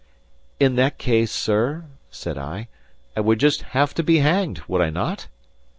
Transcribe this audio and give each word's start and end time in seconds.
"In 0.59 0.77
that 0.77 0.97
case, 0.97 1.31
sir," 1.31 1.85
said 2.09 2.35
I, 2.35 2.69
"I 3.15 3.19
would 3.19 3.39
just 3.39 3.61
have 3.77 3.93
to 3.93 4.01
be 4.01 4.17
hanged 4.17 4.63
would 4.67 4.81
I 4.81 4.89
not?" 4.89 5.27